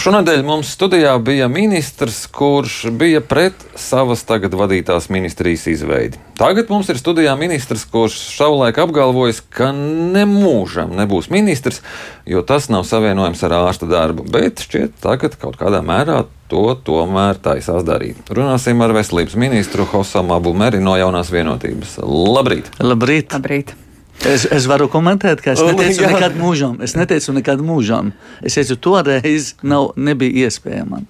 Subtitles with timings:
[0.00, 6.16] Šonadēļ mums studijā bija ministrs, kurš bija pret savas tagad vadītās ministrijas izveidi.
[6.38, 11.82] Tagad mums ir studijā ministrs, kurš savulaik apgalvojis, ka nemūžam nebūs ministrs,
[12.24, 14.24] jo tas nav savienojams ar ārsta darbu.
[14.24, 18.24] Bet šķiet, tagad kaut kādā mērā to tomēr taisās darīt.
[18.32, 21.98] Runāsim ar veselības ministru Hosam Abu Meri no jaunās vienotības.
[22.08, 22.72] Labrīt!
[22.80, 23.36] Labrīt!
[23.36, 23.76] Labrīt.
[24.28, 26.76] Es, es varu komentēt, ka es neteicu oh, nekad mūžam.
[26.84, 28.12] Es neteicu nekad mūžam.
[28.44, 31.00] Es teicu, toreiz nav, nebija iespējama.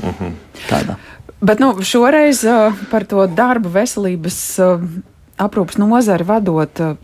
[0.00, 0.14] Uh mhm.
[0.24, 0.32] -huh.
[0.68, 0.96] Tāda.
[1.40, 4.82] Bet nu, šoreiz uh, par to darbu veselības uh,
[5.38, 6.96] aprūpas nozari vadot, uh,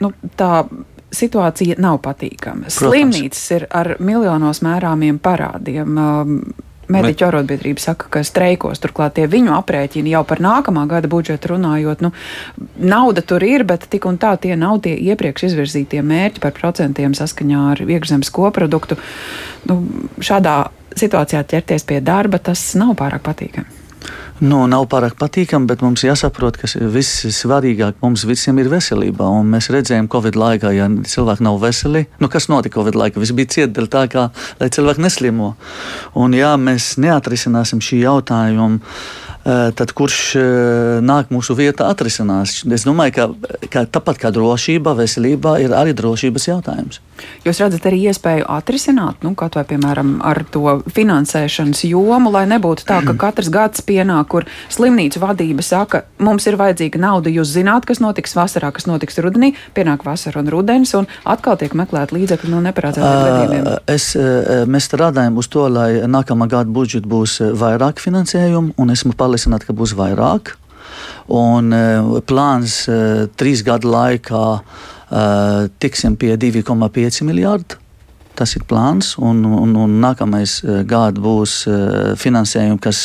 [0.00, 0.64] nu, tā
[1.10, 2.68] situācija nav patīkama.
[2.68, 5.96] Slimnīcas ir ar miljonos mērāmiem parādiem.
[5.96, 8.80] Uh, Mediķu arotbiedrība saka, ka streikos.
[8.82, 12.12] Turklāt tie viņu aprēķini jau par nākamā gada budžetu runājot, nu,
[12.76, 17.16] nauda tur ir, bet tik un tā tie nav tie iepriekš izvirzītie mērķi par procentiem
[17.16, 18.98] saskaņā ar iekšzemes koproduktu.
[19.70, 19.82] Nu,
[20.18, 20.62] šādā
[20.98, 23.79] situācijā ķerties pie darba, tas nav pārāk patīkami.
[24.40, 29.26] Nu, nav pārāk patīkami, bet mums jāsaprot, ka viss svarīgāk mums visiem ir veselība.
[29.28, 33.20] Un mēs redzējām, ka Covid laikā, ja cilvēki nav veseli, nu, kas notika Covid laikā?
[33.20, 34.24] Viss bija cieta dēļ tā, kā,
[34.62, 35.50] lai cilvēki neslimo.
[36.16, 38.80] Un, ja mēs neatrisināsim šī jautājumu,
[39.76, 40.44] tad kurš eh,
[41.04, 42.60] nāk mūsu vietā atrisinās.
[42.70, 43.26] Es domāju, ka,
[43.72, 47.00] ka tāpat kā drošība, veselība ir arī drošības jautājums.
[47.44, 52.86] Jūs redzat arī iespēju atrisināt, nu, kaut vai piemēram ar to finansēšanas jomu, lai nebūtu
[52.88, 57.88] tā, ka katrs gads pienāk, kur slimnīcu vadība saka, mums ir vajadzīga nauda, jūs zināt,
[57.88, 62.52] kas notiks vasarā, kas notiks rudenī, pienāk vasara un rudens, un atkal tiek meklēt līdzekļi
[62.54, 63.70] no neparedzētiem gadījumiem.
[63.90, 64.12] Es,
[64.70, 69.66] mēs strādājam uz to, lai nākamā gada budžets būs vairāk finansējumu, un esmu pārliecināts, pārliecināti,
[69.66, 70.56] ka būs vairāk.
[71.30, 77.78] Un uh, plāns uh, trīs gadu laikā uh, tiksim pie 2,5 miljārdu.
[78.34, 81.66] Tas ir plāns, un, un, un nākamais gada būs
[82.16, 83.00] finansējums, kas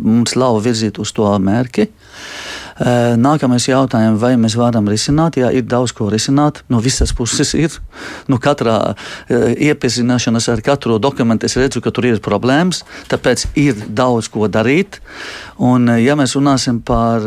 [0.00, 1.84] mums ļauj virzīt uz to mērķi.
[1.84, 5.38] Eh, nākamais jautājums, vai mēs varam risināt?
[5.40, 6.62] Jā, ir daudz ko risināt.
[6.70, 7.74] No visas puses ir.
[8.30, 8.94] Nu, katrā
[9.28, 15.00] iepazināšanās ar katru dokumentu es redzu, ka tur ir problēmas, tāpēc ir daudz ko darīt.
[15.58, 17.24] Un, ja mēs runāsim par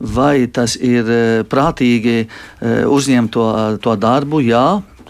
[0.00, 1.08] vai tas ir
[1.48, 2.26] prātīgi
[2.60, 3.48] uzņemt to,
[3.80, 4.66] to darbu, jā,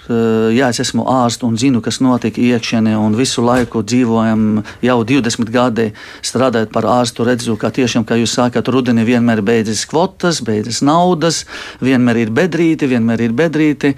[0.08, 5.50] jā, es esmu ārsts un zinu, kas notika iekšienē, un visu laiku dzīvojam, jau 20
[5.52, 5.88] gadi
[6.26, 11.44] strādājot par ārstu, redzu, ka tiešām, kā jūs sākat, rudenī vienmēr beidzas kvotas, beidzas naudas,
[11.84, 13.94] vienmēr ir bedrīti, vienmēr ir bedrīti.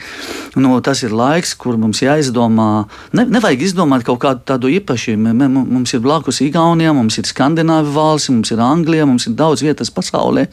[0.59, 2.71] Nu, tas ir laiks, kur mums jāizdomā,
[3.17, 5.35] ne, nevajag izdomāt kaut kādu tādu īpašību.
[5.59, 9.93] Mums ir blakus Igaunija, mums ir Skandināvija valsts, mums ir Anglija, mums ir daudz vietas
[9.95, 10.49] pasaulē,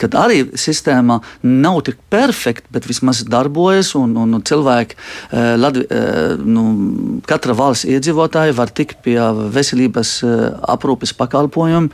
[0.00, 4.99] kad arī sistēma nav tik perfekta, bet vismaz darbojas un, un cilvēki
[5.30, 6.64] Eh, Latvi, eh, nu,
[7.26, 9.18] katra valsts iedzīvotāja var tikt pie
[9.54, 11.90] veselības eh, aprūpes pakalpojumu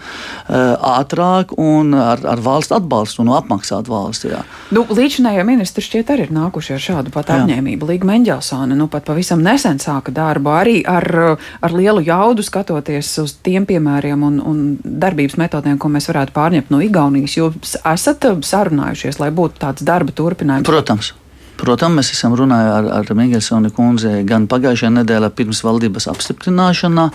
[0.47, 4.31] ātrāk un ar, ar valsts atbalstu un apmaksāt valsti.
[4.33, 4.43] Jā.
[4.75, 7.89] Nu, Līdzinājie ministri šķiet arī ir nākuši ar šādu pat apņēmību.
[7.91, 13.37] Līga Meņģelsāne nu, pat pavisam nesen sāka darbu arī ar, ar lielu jaudu skatoties uz
[13.47, 17.37] tiem piemēriem un, un darbības metodēm, ko mēs varētu pārņemt no Igaunijas.
[17.41, 20.69] Jūs esat sarunājušies, lai būtu tāds darba turpinājums?
[20.69, 21.15] Protams.
[21.57, 27.07] Protams, mēs esam runājuši ar, ar Migelsoni kundzi gan pagājušajā nedēļā pirms valdības apstiprināšanā,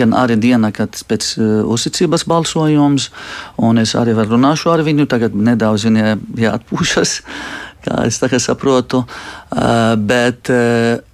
[0.00, 3.10] gan arī dienā, kad pēc uh, uzticības balsojums.
[3.60, 6.16] Un es arī runāšu ar viņu, tagad nedaudz viņai
[6.46, 7.14] jāatpūšas,
[7.84, 9.04] kā es saprotu.
[9.04, 11.04] Uh, bet, uh,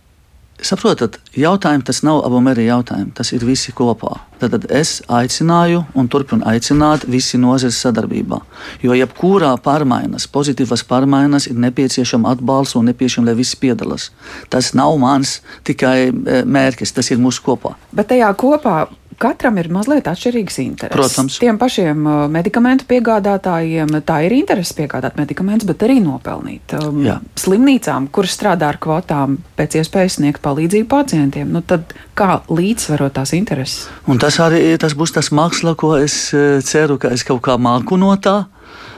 [0.56, 4.14] Saprotat, jautājumi tas nav abu mērķu jautājumi, tas ir visi kopā.
[4.40, 8.38] Tad es aicināju un turpinu aicināt visi nozares sadarbībā.
[8.84, 14.10] Jo jebkurā pārmaiņas, pozitīvas pārmaiņas, ir nepieciešama atbalsts un nepieciešama, lai visi piedalās.
[14.48, 17.76] Tas nav mans tikai eh, mērķis, tas ir mūsu kopā.
[17.92, 18.86] Bet tajā kopā
[19.22, 20.92] Katram ir mazliet atšķirīgs intereses.
[20.92, 21.38] Protams.
[21.40, 26.74] Tiem pašiem uh, medikamentu piegādātājiem tā ir interese piegādāt medikamentus, bet arī nopelnīt.
[26.76, 27.16] Um, Jā.
[27.40, 33.32] Slimnīcām, kuras strādā ar kvotām, pēc iespējas sniegt palīdzību pacientiem, nu tad kā līdzsvarot tās
[33.36, 33.86] intereses?
[34.04, 37.56] Un tas arī tas būs tas māksla, ko es uh, ceru, ka es kaut kā
[37.56, 38.42] māku no tā.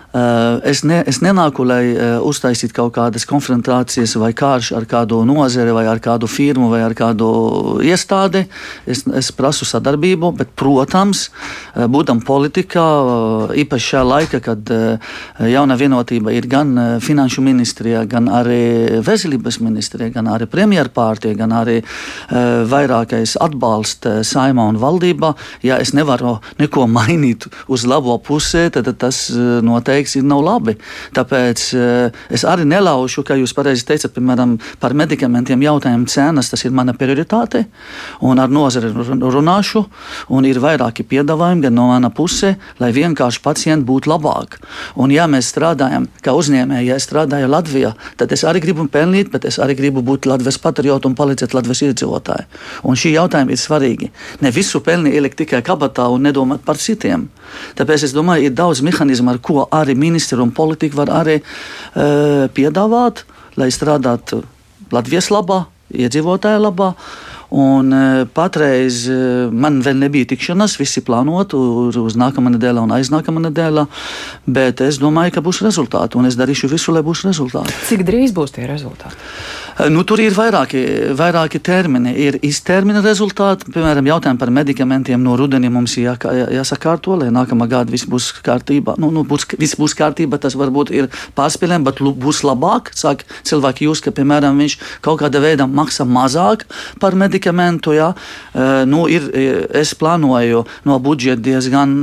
[0.09, 5.19] Eh, es, ne, es nenāku, lai uh, uztaisītu kaut kādas konfrontācijas vai karš ar kādu
[5.29, 7.29] nozari, vai ar kādu firmu, vai ar kādu
[7.85, 8.47] iestādi.
[8.89, 12.87] Es, es prasu sadarbību, bet, protams, uh, būtam politikā,
[13.61, 14.73] īpaši šajā laikā, kad
[15.45, 16.73] jauna vienotība ir gan
[17.05, 21.77] finanšu ministrijā, gan arī veselības ministrijā, gan arī premjerpārtija, gan arī
[22.71, 25.35] vairākais atbalsts saimā un valdībā,
[25.67, 30.77] ja es nevaru neko mainīt uz labo pusē, tad tas noteikti veikts, ir nav labi.
[31.17, 36.65] Tāpēc uh, es arī nelaušu, kā jūs pareizi teicat, piemēram, par medikamentiem jautājumu cenas, tas
[36.65, 37.67] ir mana prioritāte,
[38.25, 39.85] un ar nozari runāšu,
[40.35, 44.59] un ir vairāki piedāvājumi gan no mana puse, lai vienkārši pacienti būtu labāk.
[45.01, 49.33] Un ja mēs strādājam, kā uzņēmēji, ja es strādāju Latvijā, tad es arī gribu pelnīt,
[49.33, 52.59] bet es arī gribu būt Latvijas patriotu un palīdzēt Latvijas iedzīvotājiem.
[52.89, 54.11] Un šī jautājuma ir svarīgi.
[54.45, 57.29] Ne visu pelni ielikt tikai kabatā un nedomāt par citiem.
[57.79, 62.47] Tāpēc es domāju, ir daudz mehānismu, ar ko arī ministri un politika var arī uh,
[62.53, 63.25] piedāvāt,
[63.57, 64.43] lai strādātu
[64.93, 66.93] Latvijas labā, iedzīvotāju labā.
[67.49, 72.93] Un, uh, patreiz uh, man vēl nebija tikšanās, visi plānoti uz, uz nākamā nedēļa un
[72.99, 73.87] aiznākamā nedēļa,
[74.45, 77.73] bet es domāju, ka būs rezultāti, un es darīšu visu, lai būs rezultāti.
[77.89, 79.17] Cik drīz būs tie rezultāti?
[79.79, 80.81] Nu, tur ir vairāki,
[81.15, 82.11] vairāki termini.
[82.19, 86.17] Ir iztermina rezultāti, piemēram, jautājumi par medikamentiem no rudenī mums jā,
[86.51, 88.97] jāsakārto, lai nākamā gada viss būs kārtībā.
[88.99, 91.07] Nu, nu, būs, viss būs kārtībā, tas varbūt ir
[91.39, 92.91] pārspīlējumi, bet būs labāk.
[92.99, 96.67] Sāk cilvēki jūs, ka, piemēram, viņš kaut kādā veidā maksā mazāk
[96.99, 97.95] par medikamentu.
[97.95, 98.11] Jā.
[98.91, 99.31] Nu, ir,
[99.79, 101.95] es plānoju no budžeta diezgan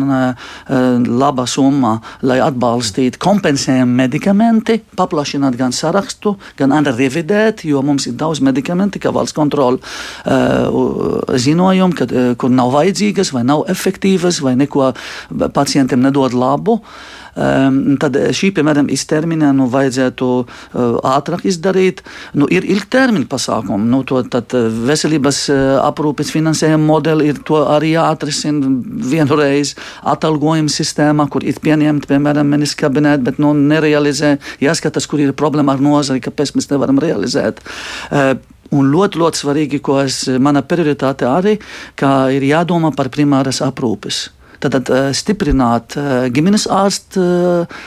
[1.11, 8.15] laba summa, lai atbalstītu kompensējumu medikamenti, paplašināt gan sarakstu, gan arī revidēt jo mums ir
[8.19, 14.41] daudz medikamenti, kā valsts kontrole uh, ziņojumi, kad, uh, kur nav vajadzīgas, vai nav efektīvas,
[14.45, 14.93] vai neko
[15.55, 16.79] pacientiem nedod labu.
[17.35, 21.99] Um, tad šī, piemēram, iztermiņā nu, vajadzētu uh, ātrāk izdarīt.
[22.37, 23.89] Nu, ir ilgtermiņa pasākumi.
[23.91, 24.55] Nu, to, tad,
[24.87, 28.71] veselības uh, aprūpes finansējuma modeli ir arī jāatrisina
[29.11, 29.75] vienreiz
[30.07, 34.37] atalgojuma sistēmā, kur ir pieņemta, piemēram, ministra kabineta, bet nu, nerealizē.
[34.63, 37.59] Jāskatās, kur ir problēma ar nozari, kāpēc mēs nevaram realizēt.
[38.11, 38.35] Uh,
[38.73, 41.59] Un ļoti, ļoti svarīgi, ko es, mana prioritāte arī,
[41.99, 44.23] ka ir jādomā par primāras aprūpes.
[44.65, 47.25] Tad uh, stiprināt uh, ģimenes ārsta
[47.65, 47.83] uh,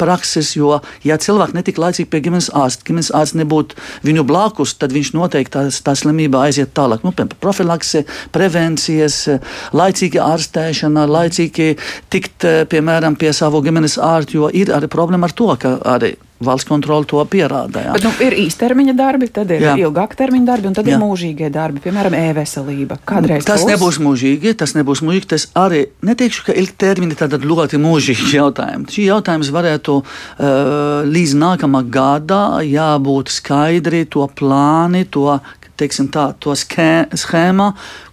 [0.00, 4.94] prakses, jo, ja cilvēki netika laicīgi pie ģimenes ārsta, ģimenes ārsts nebūtu viņu blakus, tad
[4.96, 7.06] viņš noteikti tā, tā slimība aiziet tālāk.
[7.06, 8.04] Nu, piemēram, profilakse,
[8.34, 9.22] prevencijas,
[9.76, 11.72] laicīga ārstēšana, laicīgi
[12.12, 16.68] tikt, piemēram, pie savu ģimenes ārsta, jo ir arī problēma ar to, ka arī valsts
[16.68, 17.84] kontrole to pierāda.
[17.86, 17.94] Jā.
[17.96, 19.74] Bet, nu, ir īstermiņa darbi, tad ir jā.
[19.86, 20.96] ilgāka termiņa darbi, un tad jā.
[20.96, 22.98] ir mūžīgie darbi, piemēram, e-veselība.
[23.08, 23.70] Kādreiz tas būs?
[23.72, 25.30] nebūs mūžīgi, tas nebūs mūžīgi.
[25.34, 28.88] Tas arī neteikšu, ka ilgtermiņa tad ļoti mūžīgi jautājumi.
[28.92, 35.38] Šī jautājums varētu uh, līdz nākamā gada jābūt skaidri to plāni, to,
[35.80, 37.72] teiksim tā, to schēma,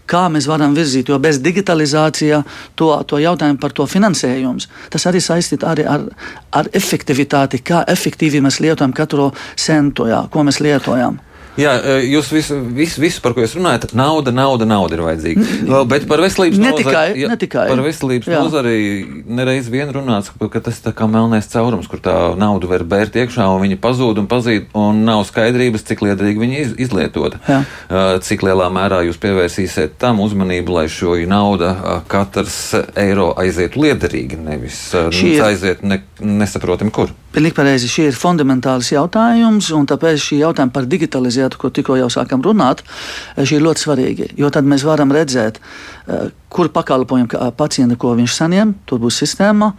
[0.10, 2.42] kā mēs varam virzīt, jo bez digitalizācijā
[2.80, 6.06] to, to jautājumu par to finansējumu, tas arī saistīts ar,
[6.52, 11.20] ar efektivitāti, kā efektīvi mēs lietojam katru centu, jā, ko mēs lietojam.
[11.60, 15.46] Jā, e, jūs visu, visu, visu, par ko jūs runājat, nauda, nauda, nauda ir vajadzīga.
[15.70, 17.66] Vēl, bet par veselības ne tikai, nozari, jā, ne tikai.
[17.72, 18.42] Par veselības jā.
[18.44, 18.78] nozari
[19.40, 23.48] nereiz vien runāts, ka tas ir kā melnais caurums, kur tā nauda var bērt iekšā
[23.50, 27.42] un viņa pazūd un pazīt, un nav skaidrības, cik liederīgi viņa iz, izlietota.
[27.50, 27.62] Jā.
[28.26, 31.74] Cik lielā mērā jūs pievērsīsiet tam uzmanību, lai šo naudu
[32.10, 32.60] katrs
[33.00, 35.48] eiro aizietu liederīgi, nevis Šī ir...
[35.50, 37.12] aiziet ne, nesaprotam kur.
[37.30, 37.90] Pilnīgi pareizi.
[37.92, 42.82] Šie ir fundamentāls jautājums, un tāpēc šī jautājuma par digitalizētu, ko tikko jau sākam runāt,
[43.36, 44.30] eh, ir ļoti svarīga.
[44.38, 45.58] Jo tad mēs varam redzēt,
[46.08, 49.74] eh, kur pakalpojumu pacienta, ko viņš saņem, tur būs sistēma,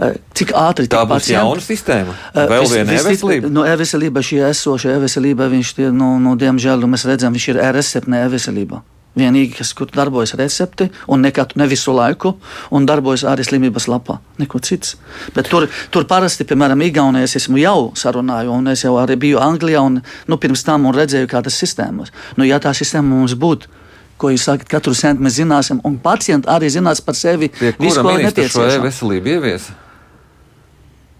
[0.00, 1.44] eh, cik ātri tā būs pacienti.
[1.44, 2.14] jauna sistēma.
[2.34, 3.50] Vēl viena e-veselība.
[3.50, 8.08] No e-veselība šī esoša e-veselība, viņš, nu, nu, diemžēl, nu, mēs redzam, viņš ir e-recepte,
[8.08, 8.82] ne e-veselība
[9.18, 12.34] vienīgi, kas darbojas recepti un ne, katru, ne visu laiku,
[12.74, 14.18] un darbojas arī slimības lapā.
[14.40, 14.96] Neko cits.
[15.36, 19.40] Bet tur, tur parasti, piemēram, Igaunijā es esmu jau sarunāju, un es jau arī biju
[19.42, 22.12] Anglijā, un nu, pirms tam un redzēju, kā tas sistēmas.
[22.38, 23.70] Nu, ja tā sistēma mums būtu.
[24.18, 27.50] Ko jūs sakat, katru centu mēs zināsim, un pacienti arī zinās par sevi.
[27.58, 28.78] Visu, ko nepieciešams.
[28.84, 29.74] Veselība ieviesa.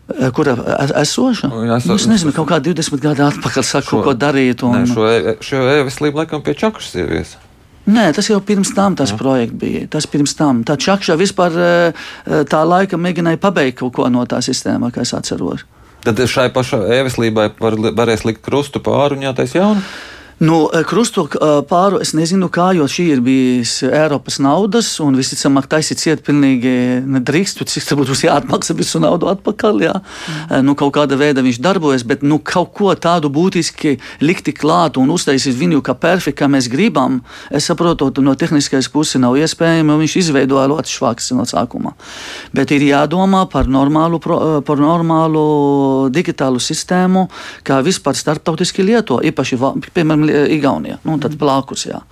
[0.04, 0.52] Eh, kura
[1.00, 1.48] esoša?
[1.64, 4.60] Jā, es, es nezinu, kaut kā 20 gadu atpakaļ saku, šo, ko darīt.
[4.66, 4.84] Un...
[4.84, 7.40] Ne, šo e, e-veselību e laikam pie čakušas ieviesa.
[7.84, 9.18] Nē, tas jau pirms tam tas Jā.
[9.20, 9.84] projekts bija.
[9.92, 10.62] Tas pirms tam.
[10.64, 12.06] Tā Čakša vispār eh,
[12.48, 15.66] tā laika mēģināja pabeigt kaut ko no tā sistēmā, kā es atceros.
[16.04, 19.84] Tad šai pašai e-veselībai var, varēs likt krustu pāri un jātais jaunu?
[20.44, 25.16] Nu, eh, Krustu eh, pāru es nezinu, kā, jo šī ir bijusi Eiropas naudas, un
[25.16, 27.62] visticamāk, taisīt ciet pilnīgi nedrīkst.
[27.64, 29.80] Cik tas būs jāatmaksā visu naudu atpakaļ.
[29.86, 29.94] Jā.
[30.02, 30.66] Mm.
[30.66, 35.14] Nu, kaut kāda veida viņš darbojas, bet nu, kaut ko tādu būtiski likt klāt un
[35.14, 37.22] uztaisīt viņu kā perfektu, kā mēs gribam.
[37.48, 41.94] Es saprotu, no tehniskās puses nav iespējams, jo viņš izveidoja ļoti švaks no sākuma.
[42.52, 45.46] Bet ir jādomā par normālu, par normālu
[46.12, 47.30] digitālu sistēmu,
[47.64, 49.62] kā vispār starptautiski lieto, īpaši,
[49.94, 50.98] piemēram, Igaunijā.
[51.06, 51.86] Nu, tad blakus.
[51.88, 52.02] Jā.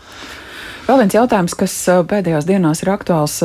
[0.82, 1.74] Vēl viens jautājums, kas
[2.10, 3.36] pēdējās dienās ir aktuāls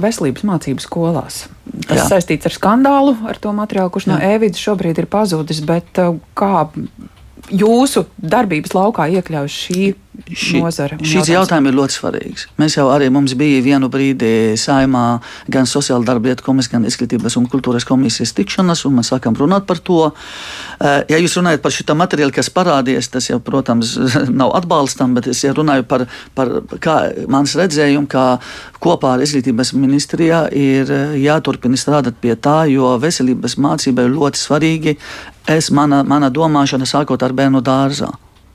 [0.00, 1.42] veselības mācību skolās.
[1.84, 2.06] Tas Jā.
[2.14, 4.14] saistīts ar skandālu, ar to materiālu, kurš Jā.
[4.14, 6.00] no e-vidas šobrīd ir pazudis, bet
[6.38, 6.54] kā
[7.52, 9.82] jūsu darbības laukā iekļauj šī
[10.26, 10.58] Šī,
[11.06, 12.46] šīs jautājums ir ļoti svarīgs.
[12.58, 17.36] Mēs jau arī mums bija vienu brīdi saimā gan sociāla darba lietu komisijas, gan izglītības
[17.38, 20.00] un kultūras komisijas tikšanās, un mēs sākam runāt par to.
[20.10, 23.94] Eh, ja jūs runājat par šo materiālu, kas parādījies, tas jau, protams,
[24.42, 26.52] nav atbalstam, bet es runāju par, par
[27.30, 28.26] mans redzējumu, kā
[28.82, 34.46] kopā ar izglītības ministrijā ir eh, jāturpina strādāt pie tā, jo veselības mācība ir ļoti
[34.48, 34.98] svarīgi.
[35.48, 38.10] Es, mana, mana domāšana sākot ar bērnu dārzā.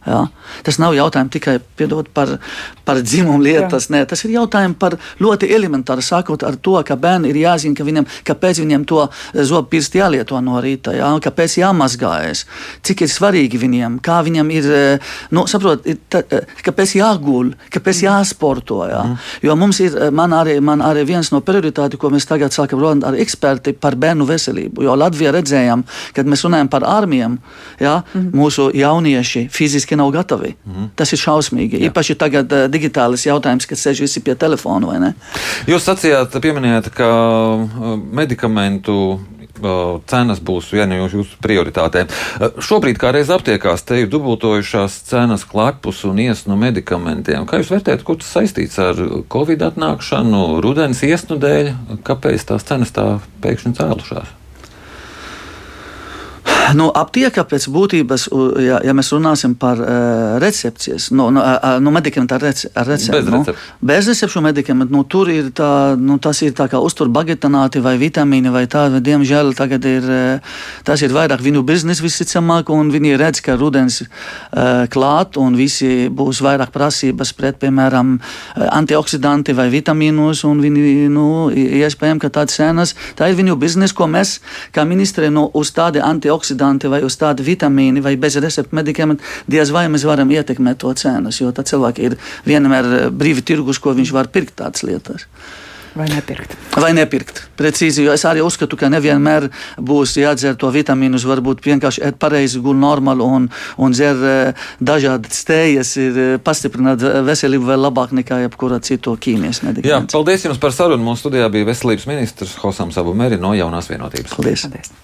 [0.06, 0.26] Ja?
[0.64, 2.36] Tas nav jautājums tikai piedot, par,
[2.86, 3.88] par dzimumu lietas.
[3.94, 7.88] Nē, tas ir jautājums par ļoti elementāru, sākot ar to, ka bērnam ir jāzina, ka
[7.88, 9.06] viņam, kāpēc viņam to
[9.48, 11.12] zobu pirkstu jālieto no rīta, ja?
[11.24, 12.44] kāpēc jāmazgājas,
[12.84, 14.70] cik ir svarīgi viņiem, kā viņam ir,
[15.36, 16.24] nu, saprot, ta,
[16.66, 18.08] kāpēc jāguļ, kāpēc mm.
[18.10, 18.82] jāsporto.
[18.90, 19.06] Ja?
[19.08, 19.32] Mm.
[19.48, 23.08] Jo mums ir, man arī, man arī viens no prioritātiem, ko mēs tagad sākam runāt
[23.08, 24.84] ar eksperti par bērnu veselību.
[24.84, 27.40] Jo Latvijā redzējām, kad mēs runājam par armijām,
[27.80, 28.02] ja?
[28.02, 28.32] mm.
[28.36, 30.56] mūsu jaunieši fiziski fiziski nav gatavi.
[30.66, 30.90] Mm.
[30.96, 31.80] Tas ir šausmīgi.
[31.80, 31.92] Jā.
[31.92, 35.14] Īpaši tagad uh, digitālis jautājums, kad sēž visi pie telefona vai ne.
[35.68, 42.10] Jūs sacījāt, pieminējāt, ka uh, medikamentu uh, cenas būs viena no jūsu prioritātēm.
[42.60, 47.46] Šobrīd, kā reiz aptiekās, te ir dubultojušās cenas klepus un iesnu medikamentiem.
[47.46, 51.76] Kā jūs vērtējat, kur tas saistīts ar Covid atnākšanu, rudens iesnu dēļ?
[52.04, 54.40] Kāpēc tās cenas tā pēkšņi cēlušās?
[56.72, 58.28] Nu, aptiekā pēc būtības,
[58.64, 62.88] ja, ja mēs runāsim par uh, recepcijas, nu, nu, uh, nu medikamentu ar, rece, ar
[62.88, 63.64] recepti, bez, nu, recept.
[63.84, 68.54] bez recepšu medikamentu, nu, tur ir tā, nu, tas ir tā kā uzturbagetanāti vai vitamīni
[68.54, 70.08] vai tā, vai diemžēl tagad ir,
[70.88, 76.08] tas ir vairāk viņu biznesa visticamāk, un viņi redz, ka rudens uh, klāt, un visi
[76.14, 78.16] būs vairāk prasības pret, piemēram,
[78.70, 84.08] antioksidanti vai vitamīnus, un viņi, nu, iespējams, ka tādas cenas, tā ir viņu biznesa, ko
[84.12, 84.38] mēs,
[84.74, 89.24] kā ministri, nu, uz tādi antioksidanti antioksidanti vai uz tādu vitamīnu vai bez recepta medikamentu,
[89.48, 93.80] diez vai mēs varam ietekmēt to cenas, jo tad cilvēki ir vienmēr eh, brīvi tirgus,
[93.80, 95.28] ko viņš var pirkt tādas lietas.
[95.94, 96.56] Vai nepirkt?
[96.74, 97.44] Vai nepirkt.
[97.54, 99.46] Precīzi, jo es arī uzskatu, ka nevienmēr
[99.78, 101.22] būs jādzer to vitamīnus.
[101.30, 103.46] Varbūt vienkārši ēst pareizi, gul normāli un,
[103.78, 109.62] un dzer eh, dažādas stējas, ir eh, pastiprināt veselību vēl labāk nekā jebkura citu ķīmijas
[109.68, 109.94] medikamentu.
[109.94, 111.06] Jā, paldies jums par sarunu.
[111.06, 114.34] Mūsu studijā bija veselības ministrs Hosams Abu Meri no jaunās vienotības.
[114.34, 114.66] Paldies!
[114.66, 115.04] paldies.